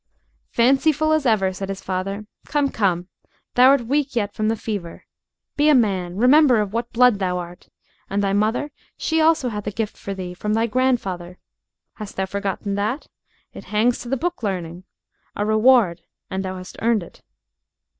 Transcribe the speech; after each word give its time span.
"Fancy 0.49 0.91
full 0.91 1.13
as 1.13 1.27
ever," 1.27 1.53
said 1.53 1.69
his 1.69 1.83
father; 1.83 2.25
"come, 2.47 2.69
come! 2.71 3.07
Thou'rt 3.53 3.81
weak 3.85 4.15
yet 4.15 4.33
from 4.33 4.47
the 4.47 4.55
fever. 4.55 5.05
Be 5.57 5.69
a 5.69 5.75
man. 5.75 6.15
Remember 6.17 6.59
of 6.59 6.73
what 6.73 6.91
blood 6.91 7.19
thou 7.19 7.37
art. 7.37 7.69
And 8.09 8.23
thy 8.23 8.33
mother 8.33 8.71
she 8.97 9.21
also 9.21 9.49
hath 9.49 9.67
a 9.67 9.71
gift 9.71 9.95
for 9.95 10.15
thee 10.15 10.33
from 10.33 10.55
thy 10.55 10.65
grandfather. 10.65 11.37
Hast 11.97 12.15
thou 12.15 12.25
forgotten 12.25 12.73
that? 12.73 13.05
It 13.53 13.65
hangs 13.65 13.99
to 13.99 14.09
the 14.09 14.17
book 14.17 14.41
learning. 14.41 14.85
A 15.35 15.45
reward 15.45 16.01
and 16.31 16.43
thou 16.43 16.57
hast 16.57 16.77
earned 16.81 17.03
it." 17.03 17.21